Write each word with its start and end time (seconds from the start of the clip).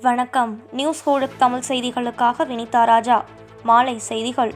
வணக்கம். 0.00 0.62
News 0.72 1.04
hold 1.04 1.38
Tamil 1.38 1.62
செய்திகளுக்காக 1.68 2.44
வினிதா 2.46 2.84
ராஜா. 2.84 3.24
மாலை 3.62 3.98
செய்திகள். 3.98 4.52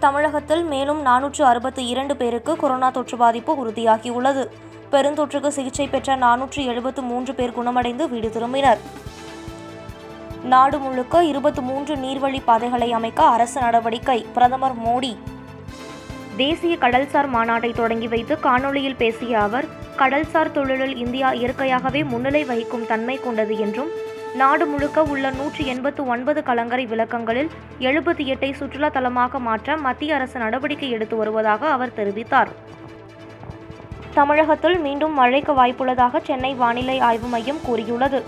தமிழகத்தில் 0.00 0.64
மேலும் 0.64 1.06
நானூற்று 1.06 1.42
அறுபத்தி 1.42 1.86
இரண்டு 1.86 2.16
பேருக்கு 2.16 2.56
கொரோனா 2.56 2.90
தொற்று 2.90 3.16
பாதிப்பு 3.16 3.66
உறுதியாகியுள்ளது. 3.66 4.48
பெருந்தொற்றுக்கு 4.92 5.48
சிகிச்சை 5.48 5.88
பெற்ற 5.88 6.16
நானூற்று 6.16 6.64
எழுபத்து 6.64 7.02
மூன்று 7.02 7.34
பேர் 7.34 7.52
குணமடைந்து 7.52 8.08
வீடு 8.08 8.28
திரும்பினர். 8.28 8.78
நாடு 10.42 10.78
முழுக்க 10.78 11.24
இருபத்தி 11.24 11.60
மூன்று 11.60 11.96
நீர்வழி 11.96 12.42
பாதைகளை 12.44 12.92
அமைக்க 12.92 13.22
அரசு 13.22 13.60
நடவடிக்கை 13.60 14.26
பிரதமர் 14.34 14.82
மோடி. 14.86 15.16
தேசிய 16.36 16.76
கடல்சார் 16.76 17.32
மாநாட்டை 17.34 17.74
தொடங்கி 17.74 18.08
வைத்து 18.08 18.38
காணொளியில் 18.42 18.96
பேசிய 18.96 19.40
அவர் 19.40 19.64
கடல்சார் 19.96 20.52
தொழிலில் 20.52 20.96
இந்தியா 20.96 21.30
இயற்கையாகவே 21.30 22.04
முன்னிலை 22.04 22.44
வகிக்கும் 22.44 22.86
தன்மை 22.86 23.20
கொண்டது 23.20 23.58
என்றும் 23.58 24.14
நாடு 24.40 24.64
முழுக்க 24.66 25.02
உள்ள 25.12 25.26
நூற்றி 25.30 25.62
எண்பத்து 25.72 26.02
ஒன்பது 26.12 26.40
கலங்கரை 26.48 26.84
விளக்கங்களில் 26.86 27.50
எழுபத்தி 27.88 28.24
எட்டை 28.32 28.48
சுற்றுலா 28.52 28.88
தலமாக 28.96 29.38
மாற்ற 29.38 29.76
மத்திய 29.84 30.14
அரசு 30.16 30.36
நடவடிக்கை 30.38 30.88
எடுத்து 30.96 31.16
வருவதாக 31.16 31.68
அவர் 31.74 31.94
தெரிவித்தார். 31.98 32.50
தமிழகத்தில் 34.14 34.76
மீண்டும் 34.86 35.14
மழைக்கு 35.20 35.54
வாய்ப்புள்ளதாக 35.60 36.20
சென்னை 36.28 36.52
வானிலை 36.54 36.98
ஆய்வு 37.08 37.30
மையம் 37.34 37.62
கூறியுள்ளது. 37.66 38.20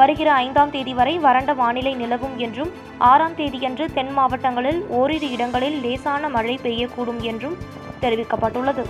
வருகிற 0.00 0.28
ஐந்தாம் 0.44 0.70
தேதி 0.70 0.94
வரை 1.00 1.16
வறண்ட 1.18 1.52
வானிலை 1.62 1.94
நிலவும் 1.94 2.36
என்றும் 2.38 2.70
ஆறாம் 3.10 3.36
தேதியன்று 3.40 3.86
தென் 3.98 4.12
மாவட்டங்களில் 4.12 4.80
ஓரிரு 5.00 5.30
இடங்களில் 5.30 5.80
லேசான 5.84 6.28
மழை 6.28 6.56
பெய்யக்கூடும் 6.62 7.20
என்றும் 7.32 7.58
தெரிவிக்கப்பட்டுள்ளது. 8.00 8.84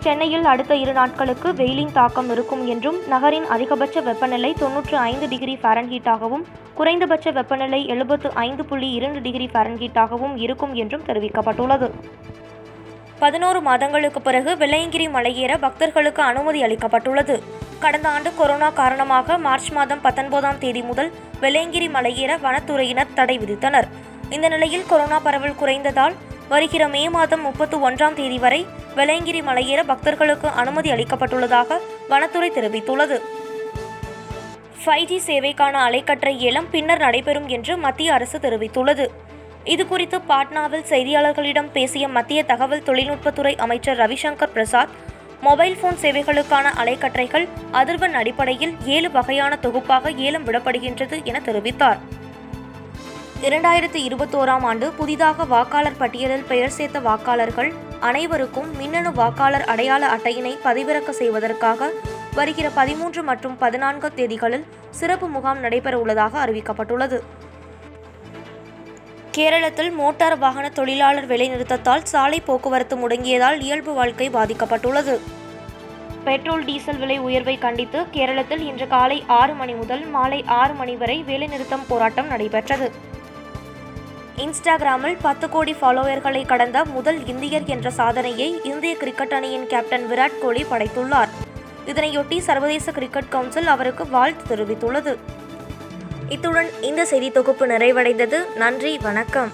சென்னையில் 0.00 0.44
அடுத்த 0.44 0.76
இரு 0.76 0.92
நாட்களுக்கு 0.92 1.54
வெயிலின் 1.54 1.92
தாக்கம் 1.92 2.30
இருக்கும் 2.30 2.66
என்றும் 2.66 2.98
நகரின் 3.08 3.46
அதிகபட்ச 3.46 4.00
வெப்பநிலை 4.00 4.52
தொன்னூற்று 4.52 4.96
ஐந்து 4.96 5.28
டிகிரி 5.28 5.54
ஃபாரன்ஹீட்டாகவும் 5.62 6.44
குறைந்தபட்ச 6.74 7.30
வெப்பநிலை 7.30 7.86
எழுபத்து 7.86 8.30
ஐந்து 8.34 8.64
புள்ளி 8.64 8.90
இரண்டு 8.90 9.20
டிகிரி 9.20 9.46
ஃபாரன்ஹீட்டாகவும் 9.52 10.36
இருக்கும் 10.36 10.74
என்றும் 10.74 11.02
தெரிவிக்கப்பட்டுள்ளது. 11.06 11.90
பதினோரு 13.18 13.60
மாதங்களுக்கு 13.60 14.20
பிறகு 14.20 14.54
வெள்ளையங்கிரி 14.54 15.06
மலையேற 15.16 15.58
பக்தர்களுக்கு 15.58 16.22
அனுமதி 16.22 16.62
அளிக்கப்பட்டுள்ளது. 16.62 17.42
கடந்த 17.78 18.08
ஆண்டு 18.08 18.34
கொரோனா 18.34 18.70
காரணமாக 18.70 19.38
மார்ச் 19.38 19.70
மாதம் 19.70 20.00
பத்தொன்பதாம் 20.00 20.58
தேதி 20.58 20.82
முதல் 20.82 21.12
வெள்ளையங்கிரி 21.40 21.88
மலையேற 21.96 22.40
வனத்துறையினர் 22.40 23.14
தடை 23.14 23.38
விதித்தனர். 23.38 23.88
இந்த 24.30 24.48
நிலையில் 24.48 24.88
கொரோனா 24.88 25.18
பரவல் 25.18 25.60
குறைந்ததால் 25.60 26.14
வருகிற 26.48 26.88
மே 26.88 27.08
மாதம் 27.08 27.40
முப்பத்து 27.40 27.90
ஒன்றாம் 27.90 28.14
தேதி 28.14 28.38
வரை 28.38 28.66
வெள்ளையங்கிரி 28.96 29.40
மலையேற 29.48 29.80
பக்தர்களுக்கு 29.86 30.48
அனுமதி 30.48 30.90
அளிக்கப்பட்டுள்ளதாக 30.90 31.78
வனத்துறை 32.08 32.50
தெரிவித்துள்ளது. 32.50 33.18
ஃபைவ் 34.84 35.04
ஜி 35.04 35.18
சேவைக்கான 35.26 35.74
அலைக்கற்றை 35.86 36.32
ஏலம் 36.38 36.70
பின்னர் 36.70 36.98
நடைபெறும் 36.98 37.48
என்று 37.48 37.76
மத்திய 37.76 38.12
அரசு 38.12 38.38
தெரிவித்துள்ளது. 38.38 39.06
இதுகுறித்து 39.64 40.18
பாட்னாவில் 40.28 40.88
செய்தியாளர்களிடம் 40.88 41.70
பேசிய 41.72 42.08
மத்திய 42.08 42.42
தகவல் 42.42 42.86
தொழில்நுட்பத்துறை 42.86 43.54
அமைச்சர் 43.56 43.98
ரவிசங்கர் 43.98 44.54
பிரசாத் 44.54 44.94
மொபைல் 45.40 45.76
போன் 45.80 45.98
சேவைகளுக்கான 46.02 46.66
அலைக்கற்றைகள் 46.82 47.48
அதிர்வெண் 47.72 48.16
அடிப்படையில் 48.20 48.76
ஏழு 48.84 49.10
வகையான 49.10 49.56
தொகுப்பாக 49.56 50.10
ஏலம் 50.10 50.46
விடப்படுகின்றது 50.46 51.24
என 51.24 51.40
தெரிவித்தார். 51.44 51.98
இரண்டாயிரத்தி 53.46 54.00
இருபத்தோராம் 54.06 54.64
ஆண்டு 54.68 54.86
புதிதாக 54.90 55.44
வாக்காளர் 55.44 55.98
பட்டியலில் 55.98 56.44
பெயர் 56.48 56.72
சேர்த்த 56.76 56.98
வாக்காளர்கள் 57.00 57.68
அனைவருக்கும் 58.00 58.70
மின்னணு 58.76 59.10
வாக்காளர் 59.12 59.64
அடையாள 59.72 60.02
அட்டையினை 60.14 60.52
பதிவிறக்க 60.64 61.10
செய்வதற்காக 61.10 61.90
வருகிற 62.34 62.68
பதிமூன்று 62.70 63.22
மற்றும் 63.22 63.54
பதினான்கு 63.58 64.08
தேதிகளில் 64.16 64.64
சிறப்பு 64.90 65.28
முகாம் 65.28 65.60
நடைபெற 65.60 65.94
உள்ளதாக 65.98 66.46
அறிவிக்கப்பட்டுள்ளது. 66.46 67.18
கேரளத்தில் 69.30 69.92
மோட்டார் 69.92 70.38
வாகன 70.38 70.68
தொழிலாளர் 70.78 71.28
வேலைநிறுத்தத்தால் 71.28 72.08
சாலை 72.12 72.40
போக்குவரத்து 72.40 72.96
முடங்கியதால் 72.96 73.60
இயல்பு 73.60 73.94
வாழ்க்கை 73.94 74.28
பாதிக்கப்பட்டுள்ளது. 74.30 75.16
பெட்ரோல் 76.24 76.64
டீசல் 76.64 76.98
விலை 76.98 77.18
உயர்வை 77.18 77.58
கண்டித்து 77.58 78.00
கேரளத்தில் 78.16 78.64
இன்று 78.70 78.88
காலை 78.88 79.24
ஆறு 79.26 79.54
மணி 79.54 79.72
முதல் 79.72 80.04
மாலை 80.16 80.44
ஆறு 80.62 80.74
மணி 80.74 80.96
வரை 80.96 81.24
வேலைநிறுத்தம் 81.28 81.86
போராட்டம் 81.88 82.26
நடைபெற்றது. 82.26 82.88
இன்ஸ்டாகிராமில் 84.44 85.16
பத்து 85.22 85.48
கோடி 85.48 85.72
ஃபாலோவர்களை 85.80 86.46
கடந்த 86.46 86.84
முதல் 86.84 87.26
இந்தியர் 87.26 87.64
என்ற 87.64 87.90
சாதனையை 87.90 88.60
இந்திய 88.64 88.96
கிரிக்கெட் 88.96 89.32
அணியின் 89.32 89.66
கேப்டன் 89.66 90.06
விராட் 90.10 90.38
கோலி 90.42 90.62
படைத்துள்ளார். 90.62 91.28
இதனையொட்டி 91.86 92.38
சர்வதேச 92.38 92.92
கிரிக்கெட் 92.92 93.28
கவுன்சில் 93.28 93.66
அவருக்கு 93.66 94.08
வாழ்த்து 94.08 94.56
தெரிவித்துள்ளது. 94.56 95.16
இத்துடன் 96.28 96.70
இந்த 96.80 97.04
செய்தி 97.04 97.30
தொகுப்பு 97.30 97.66
நிறைவடைந்தது. 97.66 98.56
நன்றி 98.56 98.98
வணக்கம். 98.98 99.52